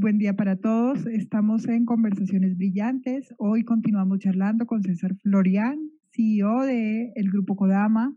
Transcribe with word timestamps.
buen 0.00 0.18
día 0.18 0.34
para 0.34 0.54
todos. 0.56 1.06
Estamos 1.06 1.66
en 1.66 1.84
Conversaciones 1.84 2.56
Brillantes. 2.56 3.34
Hoy 3.36 3.64
continuamos 3.64 4.20
charlando 4.20 4.64
con 4.64 4.82
César 4.82 5.16
Florian, 5.16 5.76
CEO 6.12 6.62
del 6.62 7.10
el 7.16 7.30
Grupo 7.30 7.56
Kodama, 7.56 8.16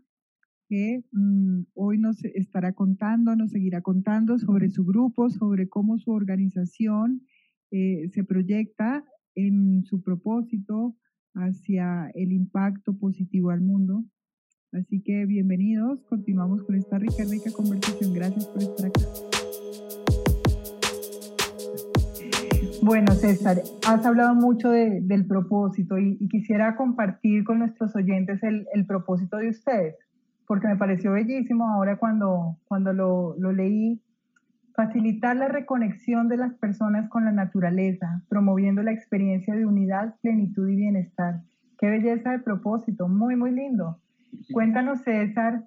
que 0.68 1.02
mm, 1.10 1.62
hoy 1.74 1.98
nos 1.98 2.24
estará 2.24 2.72
contando, 2.72 3.34
nos 3.34 3.50
seguirá 3.50 3.80
contando 3.80 4.38
sobre 4.38 4.70
su 4.70 4.84
grupo, 4.84 5.28
sobre 5.28 5.68
cómo 5.68 5.98
su 5.98 6.12
organización 6.12 7.22
eh, 7.72 8.08
se 8.12 8.22
proyecta 8.22 9.04
en 9.34 9.82
su 9.84 10.02
propósito 10.02 10.96
hacia 11.34 12.10
el 12.14 12.30
impacto 12.30 12.96
positivo 12.96 13.50
al 13.50 13.60
mundo. 13.60 14.04
Así 14.70 15.02
que 15.02 15.26
bienvenidos, 15.26 16.04
continuamos 16.04 16.62
con 16.62 16.76
esta 16.76 16.98
rica, 16.98 17.24
rica 17.28 17.50
conversación. 17.50 18.14
Gracias 18.14 18.46
por 18.46 18.62
estar 18.62 18.86
acá. 18.86 19.41
Bueno, 22.84 23.12
César, 23.12 23.58
has 23.86 24.04
hablado 24.04 24.34
mucho 24.34 24.70
del 24.70 25.24
propósito 25.26 25.98
y, 25.98 26.18
quisiera 26.28 26.74
compartir 26.74 27.44
con 27.44 27.60
nuestros 27.60 27.94
oyentes 27.94 28.42
el, 28.42 28.86
propósito 28.86 29.36
de 29.36 29.50
ustedes, 29.50 29.94
porque 30.48 30.66
me 30.66 30.76
pareció 30.76 31.12
bellísimo 31.12 31.68
ahora 31.68 31.96
cuando, 31.96 32.58
cuando 32.66 32.92
lo, 32.92 33.36
lo 33.38 33.52
leí, 33.52 34.02
facilitar 34.74 35.36
la 35.36 35.46
reconexión 35.46 36.26
de 36.26 36.38
las 36.38 36.54
personas 36.54 37.08
con 37.08 37.24
la 37.24 37.30
naturaleza, 37.30 38.24
promoviendo 38.28 38.82
la 38.82 38.90
experiencia 38.90 39.54
de 39.54 39.64
unidad, 39.64 40.16
plenitud 40.20 40.68
y 40.68 40.74
bienestar. 40.74 41.42
Qué 41.78 41.88
belleza 41.88 42.32
de 42.32 42.40
propósito, 42.40 43.06
muy, 43.06 43.36
muy 43.36 43.52
lindo. 43.52 44.00
Cuéntanos, 44.52 45.02
César, 45.02 45.62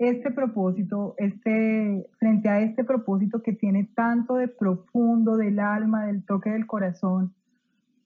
este 0.00 0.30
propósito, 0.30 1.14
este, 1.18 2.08
frente 2.18 2.48
a 2.48 2.62
este 2.62 2.84
propósito 2.84 3.42
que 3.42 3.52
tiene 3.52 3.84
tanto 3.94 4.36
de 4.36 4.48
profundo 4.48 5.36
del 5.36 5.58
alma, 5.60 6.06
del 6.06 6.24
toque 6.24 6.48
del 6.48 6.66
corazón, 6.66 7.34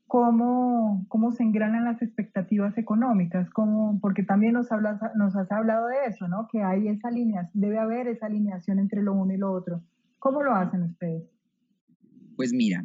cómo, 0.08 1.06
cómo 1.08 1.30
se 1.30 1.44
engranan 1.44 1.84
las 1.84 2.02
expectativas 2.02 2.76
económicas, 2.78 3.48
cómo, 3.50 4.00
porque 4.00 4.24
también 4.24 4.54
nos, 4.54 4.72
hablas, 4.72 5.00
nos 5.14 5.36
has 5.36 5.50
hablado 5.52 5.86
de 5.86 6.06
eso, 6.08 6.26
¿no? 6.26 6.48
que 6.50 6.62
hay 6.62 6.88
esa 6.88 7.12
línea, 7.12 7.48
debe 7.54 7.78
haber 7.78 8.08
esa 8.08 8.26
alineación 8.26 8.80
entre 8.80 9.00
lo 9.00 9.14
uno 9.14 9.32
y 9.32 9.36
lo 9.36 9.52
otro. 9.52 9.80
¿Cómo 10.18 10.42
lo 10.42 10.52
hacen 10.52 10.82
ustedes? 10.82 11.22
Pues 12.34 12.52
mira, 12.52 12.82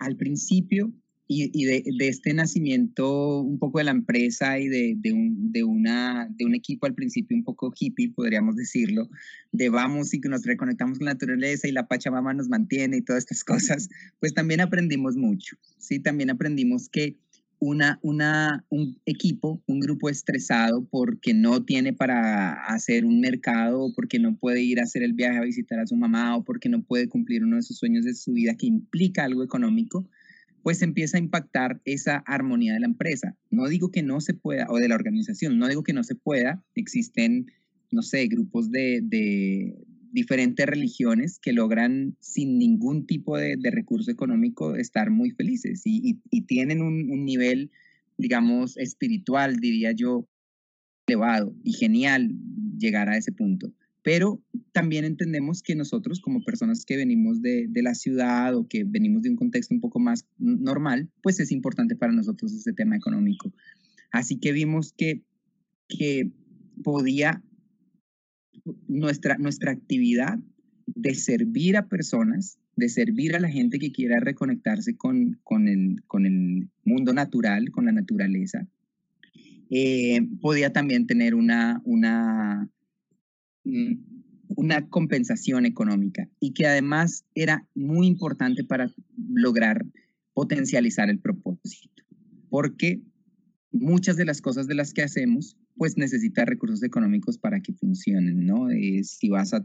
al 0.00 0.16
principio 0.16 0.90
y, 1.32 1.64
de, 1.64 2.08
este 2.08 2.34
nacimiento 2.34 3.40
un 3.40 3.60
poco 3.60 3.78
de 3.78 3.84
la 3.84 3.92
empresa 3.92 4.58
y 4.58 4.66
de, 4.66 5.12
un, 5.12 5.52
de, 5.52 5.62
una, 5.62 6.28
de 6.28 6.44
un 6.44 6.56
equipo 6.56 6.86
al 6.86 6.94
principio 6.94 7.36
un 7.36 7.44
poco 7.44 7.72
hippie, 7.78 8.10
podríamos 8.10 8.56
decirlo, 8.56 9.08
de 9.52 9.68
vamos 9.68 10.12
y 10.12 10.20
que 10.20 10.28
nos 10.28 10.44
reconectamos 10.44 10.98
con 10.98 11.04
la 11.04 11.12
naturaleza 11.12 11.68
y 11.68 11.72
la 11.72 11.86
Pachamama 11.86 12.34
nos 12.34 12.48
mantiene 12.48 12.96
y 12.96 13.02
todas 13.02 13.22
estas 13.22 13.44
cosas, 13.44 13.88
pues 14.18 14.34
también 14.34 14.60
aprendimos 14.60 15.16
mucho, 15.16 15.56
¿sí? 15.78 16.00
También 16.00 16.30
aprendimos 16.30 16.88
que 16.88 17.16
una, 17.60 18.00
una, 18.02 18.64
un 18.68 18.98
equipo, 19.06 19.62
un 19.66 19.78
grupo 19.78 20.08
estresado 20.08 20.84
porque 20.90 21.32
no 21.32 21.62
tiene 21.62 21.92
para 21.92 22.54
hacer 22.64 23.04
un 23.04 23.20
mercado 23.20 23.92
porque 23.94 24.18
no 24.18 24.36
puede 24.36 24.62
ir 24.62 24.80
a 24.80 24.84
hacer 24.84 25.04
el 25.04 25.12
viaje 25.12 25.38
a 25.38 25.42
visitar 25.42 25.78
a 25.78 25.86
su 25.86 25.94
mamá 25.94 26.36
o 26.36 26.42
porque 26.42 26.68
no 26.68 26.82
puede 26.82 27.08
cumplir 27.08 27.44
uno 27.44 27.54
de 27.54 27.62
sus 27.62 27.78
sueños 27.78 28.04
de 28.04 28.14
su 28.14 28.32
vida 28.32 28.56
que 28.56 28.66
implica 28.66 29.22
algo 29.22 29.44
económico, 29.44 30.08
pues 30.62 30.82
empieza 30.82 31.16
a 31.16 31.20
impactar 31.20 31.80
esa 31.84 32.18
armonía 32.26 32.74
de 32.74 32.80
la 32.80 32.86
empresa. 32.86 33.36
No 33.50 33.68
digo 33.68 33.90
que 33.90 34.02
no 34.02 34.20
se 34.20 34.34
pueda, 34.34 34.66
o 34.68 34.76
de 34.76 34.88
la 34.88 34.94
organización, 34.94 35.58
no 35.58 35.68
digo 35.68 35.82
que 35.82 35.92
no 35.92 36.04
se 36.04 36.14
pueda, 36.14 36.62
existen, 36.74 37.50
no 37.90 38.02
sé, 38.02 38.26
grupos 38.26 38.70
de, 38.70 39.76
diferentes 40.12 40.66
religiones 40.66 41.38
que 41.38 41.52
logran 41.52 42.16
sin 42.18 42.58
ningún 42.58 43.06
tipo 43.06 43.38
de, 43.38 43.56
recurso 43.70 44.10
económico 44.10 44.74
estar 44.74 45.10
muy 45.10 45.30
felices 45.30 45.82
y, 45.84 46.20
tienen 46.46 46.82
un, 46.82 47.10
un, 47.10 47.24
nivel, 47.24 47.70
digamos, 48.18 48.76
espiritual, 48.76 49.56
diría 49.56 49.92
yo, 49.92 50.26
elevado 51.06 51.54
y 51.64 51.72
genial 51.72 52.30
llegar 52.76 53.08
a 53.08 53.16
ese 53.16 53.32
punto 53.32 53.72
pero 54.02 54.40
también 54.72 55.04
entendemos 55.04 55.62
que 55.62 55.74
nosotros 55.74 56.20
como 56.20 56.42
personas 56.42 56.84
que 56.84 56.96
venimos 56.96 57.42
de, 57.42 57.68
la 57.74 57.94
ciudad 57.94 58.54
o 58.54 58.66
que 58.66 58.84
venimos 58.84 59.22
de 59.22 59.30
un 59.30 59.36
contexto 59.36 59.74
un 59.74 59.80
poco 59.80 59.98
más 59.98 60.26
normal, 60.38 61.10
pues 61.22 61.40
es 61.40 61.52
importante 61.52 61.96
para 61.96 62.12
nosotros 62.12 62.52
ese 62.52 62.72
tema 62.72 62.96
económico. 62.96 63.52
Así 64.10 64.38
que 64.38 64.52
vimos 64.52 64.94
que, 64.96 65.22
que 65.88 66.30
podía 66.82 67.42
nuestra, 68.88 69.36
nuestra 69.36 69.72
actividad 69.72 70.38
de 70.86 71.14
servir 71.14 71.76
a 71.76 71.88
personas, 71.88 72.58
de 72.76 72.88
servir 72.88 73.36
a 73.36 73.40
la 73.40 73.50
gente 73.50 73.78
que 73.78 73.92
quiera 73.92 74.18
reconectarse 74.20 74.96
con, 74.96 75.38
con, 75.44 75.68
el, 75.68 76.02
con 76.06 76.24
el 76.24 76.68
mundo 76.84 77.12
natural, 77.12 77.70
con 77.70 77.84
la 77.84 77.92
naturaleza, 77.92 78.66
eh, 79.70 80.20
podía 80.40 80.72
también 80.72 81.06
tener 81.06 81.34
una, 81.34 81.80
una 81.84 82.68
una 84.56 84.88
compensación 84.88 85.66
económica 85.66 86.28
y 86.40 86.52
que 86.52 86.66
además 86.66 87.24
era 87.34 87.66
muy 87.74 88.06
importante 88.06 88.64
para 88.64 88.90
lograr 89.16 89.86
potencializar 90.34 91.10
el 91.10 91.18
propósito, 91.18 92.04
porque 92.48 93.00
muchas 93.72 94.16
de 94.16 94.24
las 94.24 94.40
cosas 94.40 94.66
de 94.66 94.74
las 94.74 94.92
que 94.92 95.02
hacemos 95.02 95.56
pues 95.76 95.96
necesitan 95.96 96.46
recursos 96.46 96.82
económicos 96.82 97.38
para 97.38 97.60
que 97.60 97.72
funcionen, 97.72 98.44
¿no? 98.44 98.68
si 99.02 99.28
vas 99.28 99.54
a 99.54 99.64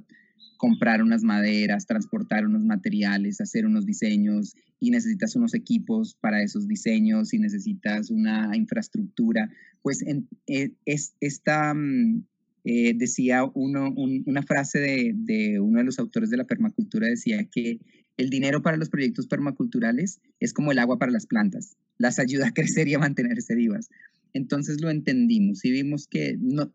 comprar 0.58 1.02
unas 1.02 1.24
maderas, 1.24 1.86
transportar 1.86 2.46
unos 2.46 2.64
materiales, 2.64 3.42
hacer 3.42 3.66
unos 3.66 3.86
diseños 3.86 4.56
y 4.80 4.92
necesitas 4.92 5.36
unos 5.36 5.54
equipos 5.54 6.16
para 6.22 6.42
esos 6.42 6.68
diseños 6.68 7.34
y 7.34 7.40
necesitas 7.40 8.10
una 8.10 8.56
infraestructura, 8.56 9.50
pues 9.82 10.04
eh, 10.48 10.72
es 10.86 11.16
esta 11.20 11.74
mm, 11.74 12.24
eh, 12.68 12.96
decía 12.96 13.44
una 13.54 14.42
frase 14.42 15.14
de, 15.16 15.60
uno 15.60 15.78
de 15.78 15.86
los 15.86 16.00
autores 16.00 16.32
de 16.32 16.38
la 16.38 16.48
permacultura, 16.48 17.08
decía 17.08 17.46
que 17.46 17.80
el 18.18 18.32
dinero 18.32 18.64
para 18.64 18.76
los 18.76 18.90
proyectos 18.90 19.28
permaculturales 19.28 20.20
es 20.40 20.52
como 20.52 20.72
el 20.72 20.80
agua 20.80 20.98
para 20.98 21.12
las 21.12 21.28
plantas, 21.28 21.78
las 22.00 22.18
ayuda 22.18 22.48
a 22.48 22.54
crecer 22.56 22.88
y 22.88 22.96
a 22.96 23.00
mantenerse 23.00 23.54
vivas. 23.54 23.90
Entonces 24.34 24.82
lo 24.82 24.90
entendimos 24.90 25.64
y 25.64 25.72
vimos 25.72 26.08
que, 26.08 26.38
no, 26.42 26.74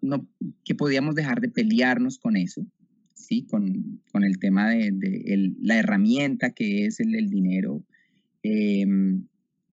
que 0.64 0.76
podíamos 0.76 1.16
dejar 1.16 1.40
de 1.40 1.48
pelearnos 1.48 2.20
con 2.20 2.36
eso, 2.36 2.64
¿sí? 3.14 3.46
con, 3.50 4.00
el 4.14 4.38
tema 4.38 4.70
de, 4.70 5.52
la 5.60 5.76
herramienta 5.76 6.50
que 6.50 6.86
es 6.86 7.00
el, 7.00 7.28
dinero. 7.28 7.84
Em, 8.44 9.26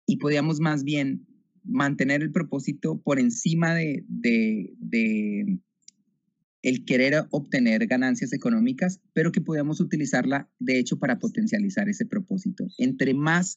y 0.06 0.16
podíamos 0.16 0.60
más 0.60 0.83
bien 0.83 1.27
mantener 1.62 2.22
el 2.22 2.33
propósito 2.33 3.00
por 3.03 3.21
encima 3.21 3.75
de, 3.75 4.03
el 6.66 6.84
querer 6.84 7.27
obtener 7.31 7.87
ganancias 7.87 8.32
económicas, 8.32 9.00
pero 9.12 9.31
que 9.31 9.41
podamos 9.41 9.81
utilizarla, 9.81 10.50
de 10.59 10.81
hecho, 10.81 10.99
para 10.99 11.21
potencializar 11.21 11.88
ese 11.88 12.06
propósito. 12.06 12.66
Entre 12.78 13.15
más 13.15 13.56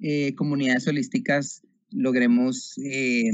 eh, 0.00 0.34
comunidades 0.34 0.88
holísticas 0.88 1.62
logremos 1.92 2.76
eh, 2.78 3.30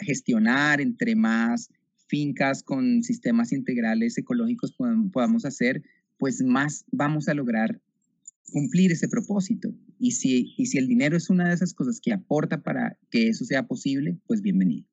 gestionar, 0.00 0.82
entre 0.82 1.16
más 1.16 1.70
fincas 2.06 2.62
con 2.62 3.02
sistemas 3.02 3.50
integrales 3.50 4.18
ecológicos 4.18 4.74
podamos 5.10 5.46
hacer, 5.46 5.82
pues 6.18 6.42
más 6.42 6.84
vamos 6.92 7.28
a 7.28 7.34
lograr 7.34 7.80
cumplir 8.52 8.92
ese 8.92 9.08
propósito. 9.08 9.74
Y 9.98 10.10
si, 10.10 10.52
y 10.58 10.66
si 10.66 10.76
el 10.76 10.86
dinero 10.86 11.16
es 11.16 11.30
una 11.30 11.48
de 11.48 11.54
esas 11.54 11.72
cosas 11.72 11.98
que 11.98 12.12
aporta 12.12 12.62
para 12.62 12.98
que 13.10 13.28
eso 13.28 13.46
sea 13.46 13.66
posible, 13.66 14.18
pues 14.26 14.42
bienvenido. 14.42 14.86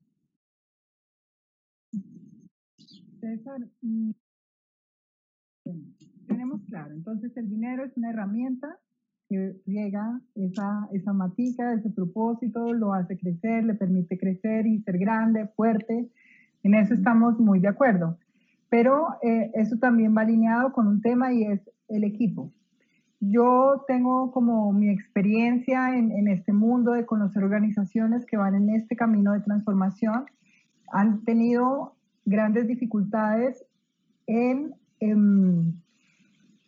César, 3.22 3.60
mm, 3.82 4.12
tenemos 6.28 6.62
claro, 6.68 6.94
entonces 6.94 7.36
el 7.38 7.50
dinero 7.50 7.86
es 7.86 7.96
una 7.96 8.10
herramienta 8.10 8.80
que 9.30 9.62
llega 9.66 10.20
esa, 10.36 10.90
esa 10.92 11.14
matica, 11.14 11.74
ese 11.74 11.90
propósito, 11.92 12.74
lo 12.74 12.94
hace 12.94 13.18
crecer, 13.18 13.64
le 13.64 13.76
permite 13.76 14.18
crecer 14.18 14.66
y 14.66 14.82
ser 14.82 14.98
grande, 14.98 15.48
fuerte. 15.56 16.10
En 16.64 16.74
eso 16.74 16.94
estamos 16.94 17.40
muy 17.40 17.60
de 17.60 17.70
acuerdo. 17.70 18.18
Pero 18.70 19.08
eh, 19.22 19.52
eso 19.54 19.78
también 19.78 20.16
va 20.18 20.22
alineado 20.22 20.74
con 20.74 20.88
un 20.88 21.02
tema 21.02 21.32
y 21.32 21.44
es 21.44 21.62
el 21.88 22.04
equipo. 22.04 22.52
Yo 23.22 23.86
tengo 23.88 24.32
como 24.32 24.74
mi 24.74 24.90
experiencia 24.90 25.96
en, 25.96 26.12
en 26.12 26.28
este 26.28 26.52
mundo 26.52 26.92
de 26.92 27.06
conocer 27.06 27.44
organizaciones 27.44 28.26
que 28.26 28.36
van 28.36 28.56
en 28.56 28.70
este 28.72 28.96
camino 28.96 29.32
de 29.32 29.42
transformación, 29.42 30.26
han 30.92 31.24
tenido 31.24 31.96
grandes 32.26 32.68
dificultades 32.68 33.66
en, 34.28 34.74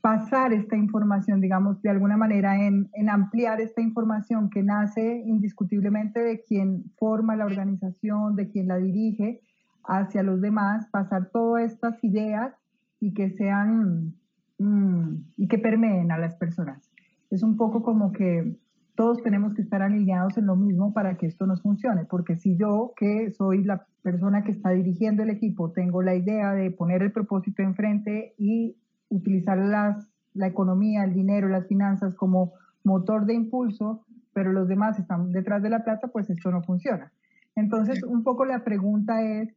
pasar 0.01 0.51
esta 0.51 0.75
información, 0.75 1.39
digamos, 1.39 1.81
de 1.81 1.89
alguna 1.89 2.17
manera, 2.17 2.65
en, 2.65 2.89
ampliar 3.09 3.61
esta 3.61 3.81
información 3.81 4.49
que 4.49 4.63
nace 4.63 5.23
indiscutiblemente 5.25 6.19
de 6.19 6.43
quien 6.43 6.91
forma 6.97 7.35
la 7.35 7.45
organización, 7.45 8.35
de 8.35 8.49
quien 8.49 8.67
la 8.67 8.77
dirige, 8.77 9.41
hacia 9.85 10.23
los 10.23 10.41
demás, 10.41 10.87
pasar 10.91 11.29
todas 11.31 11.71
estas 11.71 12.03
ideas 12.03 12.53
y 12.99 13.13
que 13.13 13.29
sean, 13.29 14.13
mm, 14.57 15.15
y 15.37 15.47
que 15.47 15.57
permeen 15.57 16.11
a 16.11 16.17
las 16.17 16.35
personas. 16.35 16.89
es 17.29 17.41
un 17.41 17.57
poco 17.57 17.81
como 17.81 18.11
que 18.11 18.57
todos 18.95 19.23
tenemos 19.23 19.53
que 19.53 19.63
estar 19.63 19.81
alineados 19.81 20.37
en 20.37 20.45
lo 20.45 20.55
mismo 20.55 20.93
para 20.93 21.17
que 21.17 21.25
esto 21.25 21.47
nos 21.47 21.61
funcione, 21.61 22.05
porque 22.05 22.35
si 22.35 22.55
yo, 22.55 22.93
que 22.95 23.31
soy 23.31 23.63
la 23.63 23.85
persona 24.03 24.43
que 24.43 24.51
está 24.51 24.69
dirigiendo 24.69 25.23
el 25.23 25.29
equipo, 25.29 25.71
tengo 25.71 26.01
la 26.01 26.15
idea 26.15 26.51
de 26.53 26.69
poner 26.71 27.01
el 27.01 27.11
propósito 27.11 27.63
enfrente 27.63 28.35
y 28.37 28.75
utilizar 29.09 29.57
las, 29.57 30.11
la 30.33 30.47
economía, 30.47 31.03
el 31.03 31.13
dinero, 31.13 31.47
las 31.47 31.67
finanzas 31.67 32.13
como 32.15 32.53
motor 32.83 33.25
de 33.25 33.33
impulso, 33.33 34.05
pero 34.33 34.51
los 34.51 34.67
demás 34.67 34.99
están 34.99 35.31
detrás 35.31 35.63
de 35.63 35.69
la 35.69 35.83
plata, 35.83 36.09
pues 36.09 36.29
esto 36.29 36.51
no 36.51 36.61
funciona. 36.63 37.11
Entonces, 37.55 38.03
un 38.03 38.23
poco 38.23 38.45
la 38.45 38.63
pregunta 38.63 39.21
es, 39.21 39.55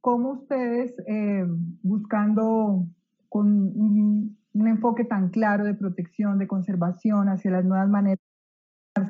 ¿cómo 0.00 0.32
ustedes, 0.32 0.94
eh, 1.06 1.46
buscando 1.82 2.86
con 3.28 3.46
un, 3.46 4.36
un 4.54 4.68
enfoque 4.68 5.04
tan 5.04 5.30
claro 5.30 5.64
de 5.64 5.74
protección, 5.74 6.38
de 6.38 6.46
conservación 6.46 7.28
hacia 7.28 7.50
las 7.50 7.64
nuevas 7.64 7.88
maneras, 7.88 8.17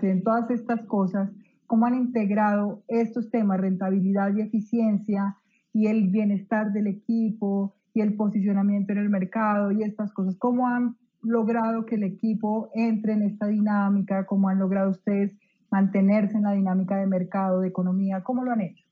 en 0.03 0.23
todas 0.23 0.51
estas 0.51 0.85
cosas, 0.87 1.31
cómo 1.67 1.87
han 1.87 1.95
integrado 1.95 2.83
estos 2.89 3.31
temas, 3.31 3.61
rentabilidad 3.61 4.35
y 4.35 4.41
eficiencia 4.41 5.37
y 5.73 5.87
el 5.87 6.09
bienestar 6.09 6.73
del 6.73 6.87
equipo 6.87 7.75
y 7.95 8.01
el 8.01 8.15
posicionamiento 8.15 8.93
en 8.93 8.99
el 8.99 9.11
mercado 9.11 9.71
y 9.73 9.83
estas 9.83 10.13
cosas, 10.13 10.37
cómo 10.37 10.67
han 10.67 10.97
logrado 11.23 11.85
que 11.85 11.97
el 11.97 12.05
equipo 12.05 12.71
entre 12.75 13.13
en 13.13 13.23
esta 13.23 13.47
dinámica, 13.47 14.25
cómo 14.27 14.49
han 14.49 14.59
logrado 14.59 14.91
ustedes 14.91 15.37
mantenerse 15.71 16.37
en 16.37 16.45
la 16.45 16.53
dinámica 16.53 16.97
de 16.97 17.07
mercado, 17.07 17.61
de 17.61 17.69
economía, 17.69 18.23
¿cómo 18.23 18.45
lo 18.45 18.53
han 18.53 18.63
hecho? 18.63 18.85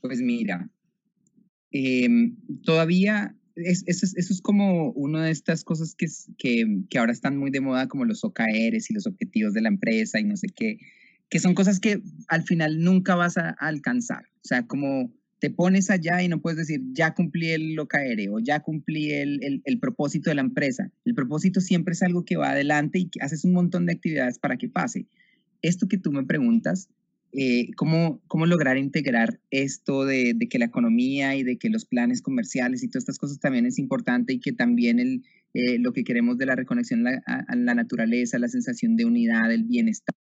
Pues 0.00 0.20
mira, 0.20 0.68
em, 1.70 2.36
todavía 2.64 3.34
eso, 3.64 4.06
es, 4.16 4.40
como 4.42 4.90
una 4.92 5.24
de 5.24 5.30
estas 5.30 5.64
cosas 5.64 5.94
que, 5.94 6.06
que, 6.38 6.82
que, 6.88 6.98
ahora 6.98 7.12
están 7.12 7.36
muy 7.36 7.50
de 7.50 7.60
moda, 7.60 7.88
como 7.88 8.04
los 8.04 8.24
OKRs 8.24 8.90
y 8.90 8.94
los 8.94 9.06
objetivos 9.06 9.54
de 9.54 9.62
la 9.62 9.68
empresa 9.68 10.20
y 10.20 10.24
no 10.24 10.36
sé 10.36 10.48
qué, 10.48 10.78
que 11.28 11.38
son 11.38 11.54
cosas 11.54 11.80
que 11.80 12.02
al 12.28 12.42
final 12.42 12.80
nunca 12.82 13.14
vas 13.14 13.36
a, 13.38 13.50
alcanzar. 13.50 14.24
O 14.36 14.48
sea, 14.48 14.66
como 14.66 15.12
te 15.38 15.50
pones 15.50 15.88
allá 15.90 16.22
y 16.22 16.28
no 16.28 16.40
puedes 16.40 16.58
decir, 16.58 16.82
ya 16.92 17.14
cumplí 17.14 17.50
el 17.50 17.78
OKR 17.78 18.28
o 18.30 18.40
ya 18.40 18.60
cumplí 18.60 19.12
el, 19.12 19.42
el, 19.42 19.62
el, 19.64 19.78
propósito 19.78 20.30
de 20.30 20.34
la 20.34 20.42
empresa. 20.42 20.90
El 21.04 21.14
propósito 21.14 21.60
siempre 21.60 21.92
es 21.92 22.02
algo 22.02 22.24
que 22.24 22.36
va 22.36 22.50
adelante 22.50 22.98
y 22.98 23.08
que 23.08 23.20
haces 23.22 23.44
un 23.44 23.52
montón 23.52 23.86
de 23.86 23.92
actividades 23.92 24.38
para 24.38 24.58
que 24.58 24.68
pase. 24.68 25.06
Esto 25.62 25.88
que 25.88 25.98
tú 25.98 26.12
me 26.12 26.24
preguntas 26.24 26.88
eh, 27.32 27.70
¿cómo, 27.76 28.20
¿cómo, 28.26 28.46
lograr 28.46 28.76
integrar 28.76 29.40
esto 29.50 30.04
de, 30.04 30.34
de, 30.34 30.48
que 30.48 30.58
la 30.58 30.64
economía 30.64 31.36
y 31.36 31.44
de 31.44 31.58
que 31.58 31.70
los 31.70 31.84
planes 31.84 32.22
comerciales 32.22 32.82
y 32.82 32.88
todas 32.88 33.02
estas 33.02 33.18
cosas 33.18 33.38
también 33.38 33.66
es 33.66 33.78
importante 33.78 34.32
y 34.32 34.40
que 34.40 34.52
también 34.52 34.98
el, 34.98 35.22
eh, 35.54 35.78
lo 35.78 35.92
que 35.92 36.02
queremos 36.02 36.38
de 36.38 36.46
la 36.46 36.56
reconexión 36.56 37.06
a, 37.06 37.22
a, 37.26 37.56
la 37.56 37.74
naturaleza, 37.74 38.38
la 38.38 38.48
sensación 38.48 38.96
de 38.96 39.04
unidad, 39.04 39.52
el 39.52 39.64
bienestar, 39.64 40.14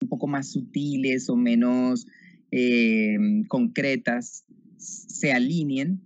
un 0.00 0.08
poco 0.08 0.26
más 0.26 0.50
sutiles 0.50 1.28
o 1.28 1.36
menos 1.36 2.06
eh, 2.50 3.16
concretas, 3.48 4.44
se 4.78 5.32
alineen, 5.32 6.00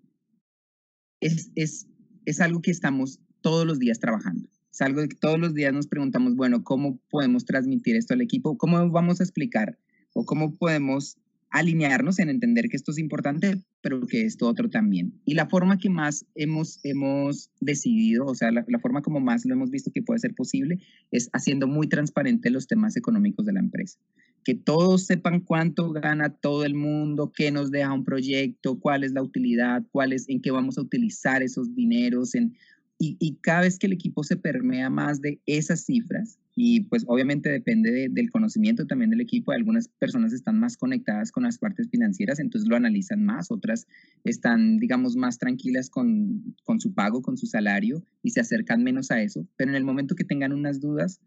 es, 1.21 1.51
es, 1.55 1.87
es 2.25 2.41
algo 2.41 2.63
que 2.63 2.73
estamos 2.73 3.21
todos 3.43 3.65
los 3.65 3.79
días 3.79 4.01
trabajando. 4.01 4.49
Es 4.73 4.81
algo 4.81 5.07
que 5.09 5.17
todos 5.17 5.39
los 5.39 5.55
días 5.55 5.73
nos 5.73 5.87
preguntamos, 5.87 6.35
bueno, 6.35 6.63
¿cómo 6.63 6.99
podemos 7.09 7.45
transmitir 7.45 7.97
esto 7.97 8.15
al 8.15 8.21
equipo? 8.21 8.59
¿Cómo 8.59 8.91
vamos 8.91 9.21
a 9.21 9.25
explicar 9.25 9.79
o 10.17 10.25
cómo 10.25 10.57
podemos 10.57 11.19
alinearnos 11.51 12.19
en 12.19 12.31
entender 12.31 12.69
que 12.69 12.77
esto 12.77 12.91
es 12.91 12.99
importante, 12.99 13.63
pero 13.83 14.01
que 14.07 14.23
esto 14.23 14.49
otro 14.49 14.69
también. 14.69 15.13
Y 15.25 15.35
la 15.35 15.47
forma 15.47 15.79
que 15.79 15.91
más 15.91 16.25
hemos, 16.35 16.81
hemos 16.85 17.51
decidido, 17.61 18.25
o 18.25 18.35
sea, 18.35 18.51
la, 18.51 18.65
forma 18.81 19.03
como 19.03 19.21
más 19.21 19.45
lo 19.45 19.55
hemos 19.55 19.71
visto 19.71 19.91
que 19.93 20.03
puede 20.03 20.19
ser 20.19 20.35
posible, 20.35 20.79
es 21.11 21.29
haciendo 21.33 21.69
muy 21.69 21.87
transparente 21.87 22.51
los 22.51 22.67
temas 22.67 22.97
económicos 22.97 23.45
de 23.47 23.53
la 23.53 23.61
empresa. 23.61 23.99
Que 24.43 24.55
todos 24.55 25.05
sepan 25.07 25.41
cuánto 25.41 25.93
gana 25.93 26.31
todo 26.31 26.65
el 26.65 26.75
mundo, 26.75 27.33
qué 27.35 27.51
nos 27.51 27.71
deja 27.71 27.93
un 27.93 28.05
proyecto, 28.05 28.81
cuál 28.81 29.05
es 29.05 29.13
la 29.13 29.23
utilidad, 29.23 29.85
cuál 29.93 30.15
es, 30.15 30.29
en 30.29 30.41
qué 30.41 30.51
vamos 30.51 30.79
a 30.79 30.83
utilizar 30.83 31.43
esos 31.43 31.75
dineros, 31.75 32.35
en, 32.35 32.55
y, 32.99 33.17
y 33.21 33.37
cada 33.37 33.63
vez 33.63 33.79
que 33.79 33.87
el 33.87 33.93
equipo 33.93 34.25
se 34.25 34.37
permea 34.37 34.89
más 34.89 35.21
de 35.21 35.41
esas 35.47 35.85
cifras, 35.85 36.39
y 36.59 36.85
pues 36.85 37.05
obviamente 37.07 37.51
depende 37.51 38.09
del 38.11 38.31
conocimiento 38.31 38.87
también 38.87 39.11
del 39.11 39.21
equipo. 39.21 39.53
Algunas 39.53 39.89
personas 39.89 40.33
están 40.33 40.59
más 40.59 40.79
conectadas 40.79 41.31
con 41.31 41.43
las 41.43 41.59
partes 41.59 41.91
financieras, 41.91 42.39
entonces 42.39 42.67
lo 42.67 42.77
analizan 42.77 43.23
más, 43.23 43.51
otras 43.51 43.87
están, 44.25 44.79
digamos, 44.79 45.17
más 45.17 45.37
tranquilas 45.37 45.91
con, 45.91 46.57
con 46.65 46.81
su 46.81 46.95
pago, 46.95 47.21
con 47.21 47.37
su 47.37 47.47
salario 47.47 48.03
y 48.23 48.31
se 48.31 48.41
acercan 48.41 48.83
menos 48.83 49.11
a 49.11 49.21
eso. 49.21 49.47
Pero 49.57 49.71
en 49.71 49.77
el 49.77 49.85
momento 49.85 50.15
que 50.15 50.25
tengan 50.25 50.55
unas 50.55 50.81
dudas, 50.81 51.21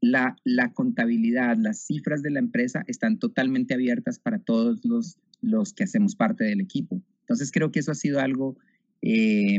la, 0.00 0.36
la 0.44 0.72
contabilidad, 0.72 1.56
las 1.58 1.84
cifras 1.84 2.22
de 2.22 2.30
la 2.30 2.38
empresa 2.38 2.84
están 2.86 3.18
totalmente 3.18 3.74
abiertas 3.74 4.20
para 4.20 4.38
todos 4.38 4.84
los, 4.84 5.18
los 5.40 5.74
que 5.74 5.82
hacemos 5.82 6.14
parte 6.14 6.44
del 6.44 6.60
equipo. 6.60 7.02
Entonces 7.22 7.50
creo 7.50 7.72
que 7.72 7.80
eso 7.80 7.90
ha 7.90 7.96
sido 7.96 8.20
algo 8.20 8.56
eh, 9.02 9.58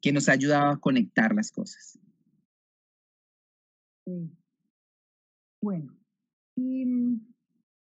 que 0.00 0.12
nos 0.12 0.28
ha 0.28 0.32
ayudado 0.32 0.70
a 0.70 0.80
conectar 0.80 1.34
las 1.34 1.50
cosas. 1.50 1.98
Sí. 4.06 4.39
Bueno, 5.62 5.92
y 6.56 6.84
mm, 6.86 7.20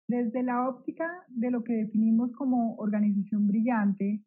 desde 0.08 0.42
la 0.42 0.68
óptica 0.68 1.06
de 1.28 1.50
lo 1.50 1.62
que 1.62 1.74
definimos 1.74 2.32
como 2.32 2.76
organización 2.76 3.46
brillante, 3.46 4.22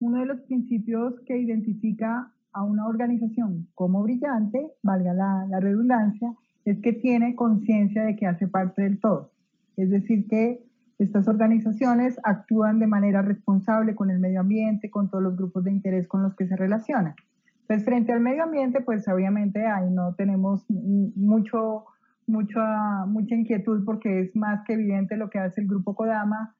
uno 0.00 0.18
de 0.20 0.26
los 0.26 0.40
principios 0.42 1.20
que 1.26 1.38
identifica 1.38 2.32
a 2.52 2.64
una 2.64 2.86
organización 2.86 3.68
como 3.74 4.02
brillante, 4.02 4.72
valga 4.82 5.12
la, 5.14 5.46
la 5.48 5.60
redundancia, 5.60 6.34
es 6.64 6.80
que 6.80 6.92
tiene 6.92 7.36
conciencia 7.36 8.04
de 8.04 8.16
que 8.16 8.26
hace 8.26 8.48
parte 8.48 8.82
del 8.82 8.98
todo. 8.98 9.30
Es 9.76 9.90
decir, 9.90 10.26
que 10.26 10.66
estas 10.98 11.28
organizaciones 11.28 12.18
actúan 12.24 12.78
de 12.78 12.86
manera 12.86 13.22
responsable 13.22 13.94
con 13.94 14.10
el 14.10 14.18
medio 14.18 14.40
ambiente, 14.40 14.90
con 14.90 15.10
todos 15.10 15.22
los 15.22 15.36
grupos 15.36 15.64
de 15.64 15.72
interés 15.72 16.08
con 16.08 16.22
los 16.22 16.34
que 16.34 16.46
se 16.46 16.56
relacionan. 16.56 17.14
Entonces, 17.60 17.84
frente 17.84 18.12
al 18.12 18.20
medio 18.20 18.44
ambiente, 18.44 18.80
pues 18.80 19.06
obviamente 19.08 19.66
ahí 19.66 19.90
no 19.90 20.14
tenemos 20.14 20.64
mucho 20.68 21.84
mucha, 22.26 23.06
mucha 23.06 23.34
inquietud 23.34 23.84
porque 23.84 24.20
es 24.20 24.36
más 24.36 24.62
que 24.64 24.74
evidente 24.74 25.16
lo 25.16 25.30
que 25.30 25.38
hace 25.38 25.60
el 25.60 25.68
grupo 25.68 25.94
Kodama, 25.94 26.54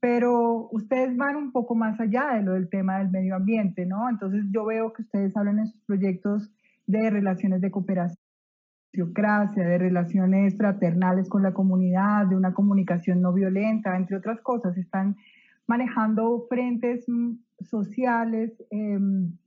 pero 0.00 0.68
ustedes 0.70 1.16
van 1.16 1.36
un 1.36 1.52
poco 1.52 1.74
más 1.74 1.98
allá 1.98 2.34
de 2.34 2.42
lo 2.42 2.52
del 2.52 2.68
tema 2.68 2.98
del 2.98 3.10
medio 3.10 3.36
ambiente, 3.36 3.86
¿no? 3.86 4.08
Entonces 4.10 4.44
yo 4.50 4.66
veo 4.66 4.92
que 4.92 5.02
ustedes 5.02 5.36
hablan 5.36 5.60
en 5.60 5.66
sus 5.66 5.80
proyectos 5.82 6.52
de 6.86 7.08
relaciones 7.10 7.60
de 7.60 7.70
cooperación, 7.70 8.18
de 8.92 9.78
relaciones 9.78 10.56
fraternales 10.56 11.28
con 11.28 11.42
la 11.42 11.52
comunidad, 11.52 12.26
de 12.26 12.36
una 12.36 12.52
comunicación 12.52 13.22
no 13.22 13.32
violenta, 13.32 13.96
entre 13.96 14.16
otras 14.16 14.40
cosas. 14.40 14.76
Están 14.76 15.16
manejando 15.66 16.46
frentes 16.48 17.06
sociales 17.60 18.52
eh, 18.70 18.98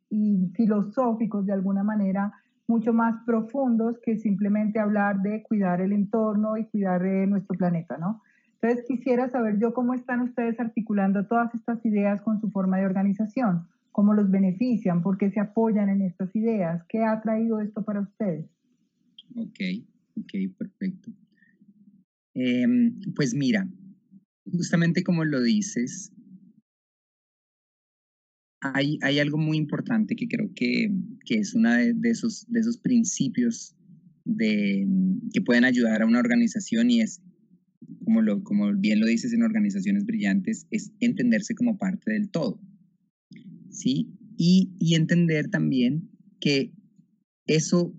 y 0.10 0.51
filosóficos 0.56 1.46
de 1.46 1.53
alguna 1.53 1.84
manera 1.84 2.34
mucho 2.68 2.94
más 2.94 3.24
profundos 3.26 3.98
que 4.04 4.18
simplemente 4.18 4.80
hablar 4.80 5.22
de 5.22 5.42
cuidar 5.44 5.82
el 5.82 5.94
entorno 5.94 6.58
y 6.58 6.66
cuidar 6.66 7.02
de 7.02 7.26
nuestro 7.28 7.58
planeta, 7.58 7.98
¿no? 7.98 8.22
Entonces 8.62 8.86
quisiera 8.88 9.30
saber 9.30 9.60
yo 9.60 9.74
cómo 9.74 9.94
están 9.94 10.22
ustedes 10.22 10.60
articulando 10.60 11.26
todas 11.26 11.54
estas 11.54 11.84
ideas 11.86 12.22
con 12.22 12.42
su 12.42 12.50
forma 12.50 12.78
de 12.78 12.86
organización, 12.86 13.68
cómo 13.92 14.14
los 14.14 14.30
benefician, 14.30 15.02
por 15.02 15.18
qué 15.18 15.30
se 15.30 15.40
apoyan 15.40 15.90
en 15.90 16.02
estas 16.02 16.36
ideas, 16.36 16.84
qué 16.90 17.04
ha 17.04 17.22
traído 17.22 17.60
esto 17.62 17.84
para 17.84 18.02
ustedes. 18.02 18.46
Ok, 19.36 19.60
ok, 20.18 20.58
perfecto. 20.58 21.12
Em, 22.34 23.00
pues 23.16 23.34
mira, 23.34 23.68
justamente 24.52 25.04
como 25.04 25.24
lo 25.24 25.42
dices, 25.42 26.12
hay, 28.62 29.20
algo 29.20 29.38
muy 29.38 29.58
importante 29.58 30.16
que 30.16 30.28
creo 30.28 30.52
que, 30.56 30.92
que 31.26 31.36
es 31.36 31.54
uno 31.54 31.72
de, 31.74 32.10
esos, 32.10 32.46
de 32.50 32.60
esos 32.60 32.78
principios 32.78 33.76
de, 34.26 34.88
que 35.34 35.42
pueden 35.42 35.64
ayudar 35.64 36.02
a 36.02 36.06
una 36.06 36.20
organización 36.20 36.90
y 36.90 37.02
es, 37.02 37.22
como, 38.04 38.22
lo, 38.22 38.44
como 38.44 38.74
bien 38.74 39.00
lo 39.00 39.06
dices 39.06 39.34
en 39.34 39.44
organizaciones 39.44 40.06
brillantes, 40.06 40.66
es 40.72 40.92
entenderse 41.00 41.56
como 41.56 41.78
parte 41.78 42.12
del 42.12 42.30
todo. 42.30 42.60
¿Sí? 43.70 44.10
Y, 44.38 44.72
y 44.80 44.96
entender 44.96 45.50
también 45.50 46.10
que 46.40 46.72
eso 47.46 47.94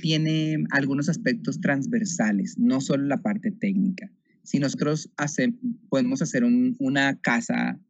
tiene 0.00 0.64
algunos 0.70 1.08
aspectos 1.08 1.60
transversales, 1.60 2.58
no 2.58 2.80
solo 2.80 3.04
la 3.04 3.22
parte 3.22 3.50
técnica. 3.52 4.10
Si 4.42 4.58
nosotros 4.58 5.10
hace, 5.16 5.54
podemos 5.88 6.20
hacer 6.20 6.44
un, 6.44 6.76
una 6.78 7.18
casa 7.20 7.80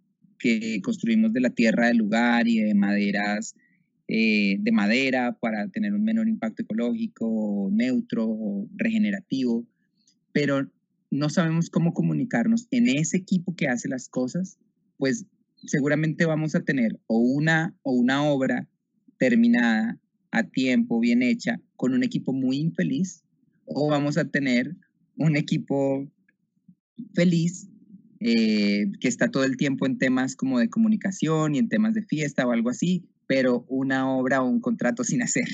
que 0.45 0.83
construimos 0.83 1.33
de 1.33 1.41
la 1.41 1.49
tierra 1.49 1.87
del 1.87 1.97
lugar 1.97 2.47
y 2.47 2.61
de 2.61 2.75
maderas 2.75 3.55
eh, 4.09 4.59
de 4.61 4.73
madera 4.73 5.39
para 5.41 5.69
tener 5.69 5.95
un 5.95 6.05
menor 6.05 6.29
impacto 6.29 6.65
ecológico, 6.65 7.71
neutro, 7.73 8.69
regenerativo, 8.77 9.67
pero 10.33 10.71
no 11.11 11.31
sabemos 11.31 11.71
cómo 11.71 11.95
comunicarnos 11.95 12.69
en 12.71 12.89
ese 12.89 13.17
equipo 13.17 13.57
que 13.57 13.69
hace 13.69 13.89
las 13.89 14.11
cosas, 14.11 14.59
pues 14.99 15.25
seguramente 15.65 16.27
vamos 16.27 16.55
a 16.55 16.63
tener 16.63 17.01
o 17.07 17.17
una, 17.17 17.75
o 17.83 17.93
una 17.93 18.23
obra 18.23 18.69
terminada 19.17 19.99
a 20.31 20.43
tiempo, 20.43 21.01
bien 21.01 21.23
hecha, 21.23 21.59
con 21.77 21.95
un 21.95 22.05
equipo 22.05 22.35
muy 22.35 22.59
infeliz, 22.59 23.25
o 23.65 23.89
vamos 23.89 24.19
a 24.19 24.27
tener 24.27 24.77
un 25.17 25.37
equipo 25.37 26.07
feliz 27.15 27.71
eh, 28.27 28.91
que 29.01 29.09
está 29.09 29.31
todo 29.31 29.45
el 29.45 29.59
tiempo 29.59 29.85
en 29.85 29.99
temas 29.99 30.35
como 30.35 30.59
de 30.59 30.71
comunicación 30.71 31.55
y 31.55 31.59
en 31.59 31.69
temas 31.69 31.93
de 31.93 32.03
fiesta 32.03 32.47
o 32.47 32.53
algo 32.53 32.71
así, 32.71 33.05
pero 33.27 33.67
una 33.69 34.09
obra 34.09 34.41
o 34.41 34.49
un 34.49 34.61
contrato 34.61 35.05
sin 35.05 35.21
hacer. 35.21 35.47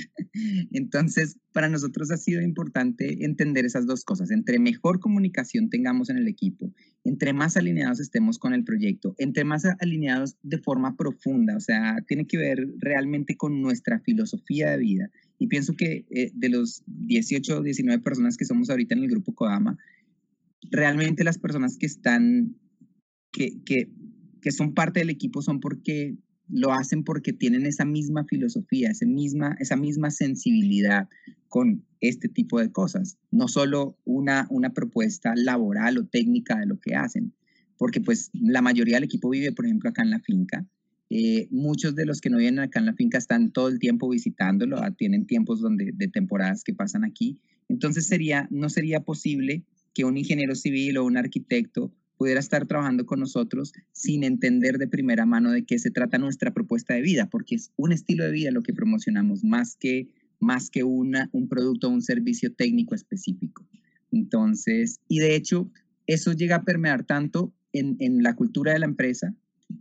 Entonces, 0.71 1.37
para 1.53 1.69
nosotros 1.69 2.13
ha 2.13 2.17
sido 2.17 2.43
importante 2.43 3.25
entender 3.25 3.65
esas 3.65 3.87
dos 3.87 4.05
cosas. 4.05 4.31
Entre 4.31 4.61
mejor 4.61 5.01
comunicación 5.01 5.69
tengamos 5.69 6.11
en 6.11 6.19
el 6.19 6.29
equipo, 6.29 6.73
entre 7.03 7.33
más 7.33 7.57
alineados 7.57 7.99
estemos 7.99 8.39
con 8.39 8.55
el 8.55 8.63
proyecto, 8.63 9.17
entre 9.19 9.43
más 9.43 9.65
alineados 9.81 10.37
de 10.45 10.59
forma 10.59 10.97
profunda, 10.97 11.57
o 11.57 11.61
sea, 11.61 11.97
tiene 12.07 12.29
que 12.29 12.39
ver 12.39 12.69
realmente 12.79 13.37
con 13.37 13.61
nuestra 13.63 13.99
filosofía 13.99 14.71
de 14.71 14.79
vida. 14.79 15.11
Y 15.41 15.49
pienso 15.49 15.75
que 15.75 16.05
eh, 16.11 16.31
de 16.35 16.51
los 16.51 16.85
18 16.87 17.59
o 17.59 17.63
19 17.63 18.01
personas 18.01 18.37
que 18.37 18.45
somos 18.45 18.71
ahorita 18.71 18.95
en 18.95 19.03
el 19.03 19.11
grupo 19.11 19.35
Kodama, 19.35 19.77
realmente 20.71 21.25
las 21.25 21.39
personas 21.39 21.77
que 21.79 21.87
están, 21.87 22.57
que, 23.33 23.63
que, 23.65 23.91
que 24.41 24.53
son 24.53 24.75
parte 24.75 25.01
del 25.01 25.11
equipo 25.11 25.43
son 25.43 25.61
porque 25.61 26.17
lo 26.53 26.73
hacen 26.73 27.05
porque 27.05 27.33
tienen 27.33 27.65
esa 27.67 27.85
misma 27.85 28.25
filosofía, 28.25 28.91
esa 28.91 29.07
misma, 29.07 29.57
esa 29.61 29.77
misma 29.77 30.11
sensibilidad 30.11 31.09
con 31.49 31.85
este 32.01 32.29
tipo 32.29 32.59
de 32.59 32.73
cosas, 32.73 33.19
no 33.31 33.49
solo 33.49 33.99
una, 34.05 34.47
una 34.51 34.73
propuesta 34.73 35.35
laboral 35.37 35.99
o 35.99 36.07
técnica 36.07 36.59
de 36.59 36.67
lo 36.67 36.81
que 36.81 36.95
hacen, 36.95 37.35
porque 37.77 38.01
pues 38.01 38.31
la 38.33 38.63
mayoría 38.63 38.97
del 38.97 39.05
equipo 39.05 39.31
vive, 39.31 39.53
por 39.53 39.67
ejemplo, 39.67 39.91
acá 39.91 40.03
en 40.03 40.11
la 40.11 40.21
finca. 40.21 40.67
Eh, 41.13 41.49
muchos 41.51 41.97
de 41.97 42.07
los 42.07 42.21
que 42.21 42.31
no 42.31 42.39
vienen 42.39 42.61
acá 42.61 42.79
en 42.79 42.87
la 42.87 42.95
finca 42.95 43.19
están 43.19 43.51
todo 43.51 43.69
el 43.69 43.81
tiempo 43.81 44.09
visitándolo, 44.09 44.79
ah, 44.79 44.93
tienen 44.93 45.27
tiempos 45.27 45.61
donde, 45.61 45.93
de 45.93 46.09
temporadas 46.09 46.63
que 46.63 46.73
pasan 46.73 47.05
aquí. 47.05 47.41
Entonces 47.69 48.07
sería, 48.07 48.47
no 48.51 48.69
sería 48.69 49.01
posible 49.01 49.65
que 49.95 50.05
un 50.05 50.17
ingeniero 50.17 50.55
civil 50.55 50.99
o 50.99 51.05
un 51.05 51.17
arquitecto 51.17 51.93
pudiera 52.21 52.41
estar 52.41 52.67
trabajando 52.67 53.07
con 53.07 53.19
nosotros 53.19 53.73
sin 53.93 54.25
entender 54.25 54.77
de 54.77 54.87
primera 54.87 55.25
mano 55.25 55.53
de 55.53 55.65
qué 55.65 55.79
se 55.79 55.91
trata 55.91 56.19
nuestra 56.19 56.53
propuesta 56.53 56.93
de 56.93 57.01
vida, 57.01 57.31
porque 57.31 57.55
es 57.55 57.73
un 57.77 57.93
estilo 57.93 58.25
de 58.25 58.31
vida 58.31 58.51
lo 58.51 58.63
que 58.63 58.75
promocionamos, 58.75 59.43
más 59.43 59.75
que, 59.75 60.09
más 60.39 60.69
que 60.69 60.85
una, 60.85 61.31
un 61.33 61.49
producto 61.49 61.89
o 61.89 61.91
un 61.91 62.03
servicio 62.03 62.53
técnico 62.53 62.95
específico. 62.95 63.67
Entonces, 64.13 65.01
y 65.09 65.21
de 65.21 65.35
hecho, 65.35 65.71
eso 66.07 66.33
llega 66.35 66.57
a 66.57 66.65
permear 66.65 67.05
tanto 67.05 67.55
en, 67.73 67.97
en 68.01 68.23
la 68.23 68.35
cultura 68.35 68.75
de 68.75 68.81
la 68.81 68.87
empresa 68.87 69.35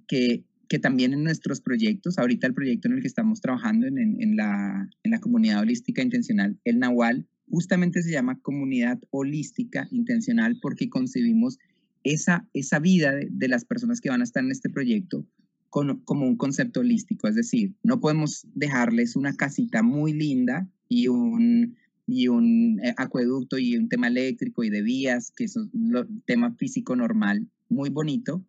que, 0.07 0.45
que, 0.69 0.79
también 0.79 1.11
en 1.11 1.23
nuestros 1.25 1.59
proyectos, 1.59 2.17
ahorita 2.17 2.47
el 2.47 2.53
proyecto 2.53 2.87
en 2.87 2.93
el 2.93 3.01
que 3.01 3.07
estamos 3.07 3.41
trabajando 3.41 3.85
en, 3.85 3.97
en, 3.97 4.35
la, 4.37 4.89
en 5.03 5.11
la 5.11 5.19
comunidad 5.19 5.59
holística 5.59 6.01
intencional, 6.01 6.57
el 6.63 6.79
Nahual, 6.79 7.27
justamente 7.49 8.01
se 8.01 8.11
llama 8.11 8.39
comunidad 8.41 8.99
holística 9.11 9.87
intencional 9.91 10.57
porque 10.61 10.89
concebimos 10.89 11.57
esa, 12.03 12.47
esa 12.53 12.79
vida 12.79 13.13
de, 13.13 13.47
las 13.47 13.65
personas 13.65 14.01
que 14.01 14.09
van 14.09 14.21
a 14.21 14.23
estar 14.23 14.43
en 14.43 14.51
este 14.51 14.69
proyecto 14.69 15.25
como 15.69 16.25
un 16.25 16.35
concepto 16.35 16.79
holístico, 16.79 17.27
es 17.27 17.35
decir, 17.35 17.75
no 17.83 17.99
podemos 17.99 18.47
dejarles 18.55 19.15
una 19.15 19.35
casita 19.35 19.83
muy 19.83 20.13
linda 20.13 20.67
y 20.87 21.09
un, 21.09 21.77
y 22.07 22.27
un 22.27 22.79
eh, 22.83 22.95
acueducto 22.97 23.59
y 23.59 23.77
un 23.77 23.87
tema 23.87 24.07
eléctrico 24.07 24.63
y 24.63 24.71
de 24.71 24.81
vías, 24.81 25.31
que 25.31 25.43
es 25.43 25.55
un 25.55 26.23
tema 26.25 26.55
físico 26.55 26.95
normal, 26.95 27.47
muy 27.69 27.91
bonito, 27.91 28.43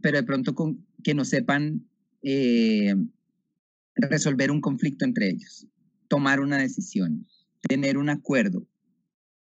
pero 0.00 0.18
de 0.18 0.22
pronto 0.22 0.54
que 1.02 1.14
no 1.14 1.24
sepan 1.24 1.84
eh, 2.22 2.94
resolver 3.96 4.52
un 4.52 4.60
conflicto 4.60 5.04
entre 5.04 5.30
ellos, 5.30 5.66
tomar 6.06 6.40
una 6.40 6.58
decisión, 6.58 7.26
tener 7.60 7.98
un 7.98 8.08
acuerdo, 8.08 8.66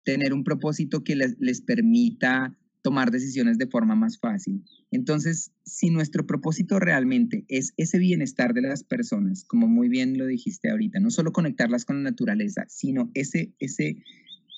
tener 0.05 0.33
un 0.33 0.45
propósito 0.45 1.05
que 1.05 1.17
les, 1.17 1.37
les 1.39 1.61
permita 1.61 2.57
tomar 2.85 3.11
decisiones 3.11 3.57
de 3.57 3.67
forma 3.67 3.95
más 3.95 4.19
fácil. 4.19 4.63
Entonces, 4.91 5.53
si 5.65 5.89
nuestro 5.89 6.27
propósito 6.27 6.79
realmente 6.79 7.47
es 7.49 7.73
ese 7.79 7.99
bienestar 7.99 8.53
de 8.53 8.61
las 8.61 8.85
personas, 8.85 9.45
como 9.45 9.67
muy 9.67 9.89
bien 9.89 10.19
lo 10.19 10.27
dijiste 10.27 10.69
ahorita, 10.69 11.01
no 11.01 11.11
solo 11.11 11.33
conectarlas 11.33 11.87
con 11.87 11.97
la 11.97 12.11
naturaleza, 12.11 12.67
sino 12.69 13.11
ese, 13.15 13.55
ese, 13.59 13.97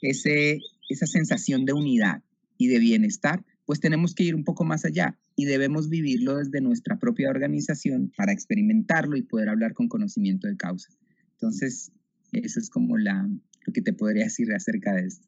ese, 0.03 0.59
esa 0.89 1.07
sensación 1.07 1.65
de 1.67 1.73
unidad 1.73 2.25
y 2.59 2.67
de 2.67 2.81
bienestar, 2.81 3.45
pues 3.65 3.79
tenemos 3.79 4.13
que 4.13 4.25
ir 4.25 4.35
un 4.35 4.43
poco 4.43 4.65
más 4.65 4.85
allá 4.85 5.17
y 5.37 5.45
debemos 5.45 5.89
vivirlo 5.89 6.37
desde 6.37 6.61
nuestra 6.61 6.99
propia 6.99 7.31
organización 7.31 8.13
para 8.17 8.33
experimentarlo 8.33 9.17
y 9.17 9.23
poder 9.23 9.49
hablar 9.49 9.73
con 9.73 9.89
conocimiento 9.89 10.49
de 10.49 10.57
causa. 10.57 10.89
Entonces, 11.33 11.93
eso 12.33 12.61
es 12.61 12.71
como 12.71 12.97
la, 12.97 13.29
lo 13.67 13.73
que 13.73 13.83
te 13.83 13.93
podría 13.93 14.25
decir 14.25 14.53
acerca 14.53 14.95
de 14.95 15.07
esto. 15.07 15.27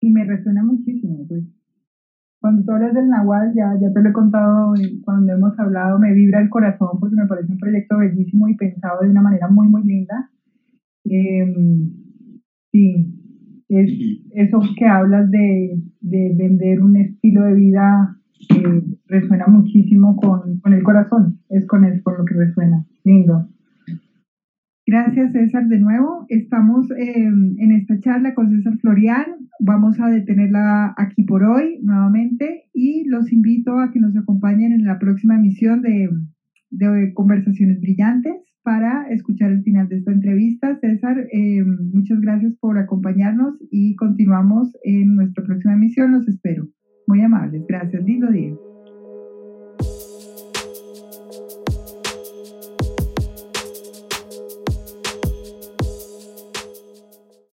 Y 0.00 0.10
me 0.10 0.24
resuena 0.24 0.62
muchísimo, 0.62 1.26
pues 1.26 1.44
cuando 2.40 2.64
tú 2.64 2.70
hablas 2.70 2.94
del 2.94 3.08
Nahual, 3.08 3.52
ya, 3.54 3.76
ya 3.80 3.92
te 3.92 4.00
lo 4.00 4.10
he 4.10 4.12
contado 4.12 4.72
cuando 5.02 5.32
hemos 5.32 5.58
hablado, 5.58 5.98
me 5.98 6.12
vibra 6.12 6.40
el 6.40 6.48
corazón 6.48 7.00
porque 7.00 7.16
me 7.16 7.26
parece 7.26 7.52
un 7.52 7.58
proyecto 7.58 7.98
bellísimo 7.98 8.48
y 8.48 8.56
pensado 8.56 9.02
de 9.02 9.10
una 9.10 9.22
manera 9.22 9.48
muy, 9.48 9.66
muy 9.68 9.82
linda. 9.82 10.30
Em, 11.04 11.90
sí, 12.70 13.12
es 13.68 13.90
eso 14.34 14.60
que 14.78 14.86
hablas 14.86 15.30
de, 15.30 15.82
de 16.00 16.34
vender 16.36 16.80
un 16.80 16.96
estilo 16.96 17.42
de 17.42 17.54
vida 17.54 18.16
que 18.48 18.84
resuena 19.06 19.46
muchísimo 19.48 20.16
con, 20.16 20.60
con 20.60 20.72
el 20.72 20.82
corazón, 20.84 21.40
es 21.48 21.66
con, 21.66 21.84
eso, 21.84 22.02
con 22.04 22.18
lo 22.18 22.24
que 22.24 22.34
resuena. 22.34 22.86
Lindo. 23.04 23.48
Gracias, 24.88 25.32
César, 25.32 25.68
de 25.68 25.78
nuevo. 25.78 26.24
Estamos 26.30 26.90
em, 26.96 27.56
en 27.58 27.72
esta 27.72 28.00
charla 28.00 28.32
con 28.34 28.48
César 28.48 28.78
Florian. 28.78 29.26
Vamos 29.60 30.00
a 30.00 30.08
detenerla 30.08 30.94
aquí 30.96 31.24
por 31.24 31.44
hoy 31.44 31.78
nuevamente 31.82 32.70
y 32.72 33.04
los 33.06 33.30
invito 33.30 33.80
a 33.80 33.90
que 33.90 34.00
nos 34.00 34.16
acompañen 34.16 34.72
en 34.72 34.84
la 34.84 34.98
próxima 34.98 35.36
emisión 35.36 35.82
de, 35.82 36.08
Conversaciones 37.12 37.82
Brillantes 37.82 38.32
para 38.62 39.06
escuchar 39.10 39.50
el 39.50 39.62
final 39.62 39.90
de 39.90 39.98
esta 39.98 40.10
entrevista. 40.10 40.78
César, 40.80 41.18
em, 41.32 41.90
muchas 41.92 42.18
gracias 42.22 42.54
por 42.58 42.78
acompañarnos 42.78 43.58
y 43.70 43.94
continuamos 43.94 44.74
en 44.84 45.16
nuestra 45.16 45.44
próxima 45.44 45.74
emisión. 45.74 46.12
Los 46.12 46.26
espero. 46.28 46.66
Muy 47.06 47.20
amables. 47.20 47.62
Gracias. 47.68 48.02
Lindo 48.04 48.30
día. 48.30 48.54